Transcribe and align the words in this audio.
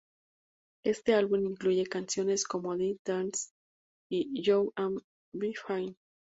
Este 0.83 1.13
álbum 1.13 1.45
incluye 1.45 1.85
canciones 1.85 2.45
como"Death 2.45 2.97
Dance" 3.05 3.51
y 4.09 4.41
"You'll 4.41 4.71
Be 5.31 5.53
Fine". 5.53 5.95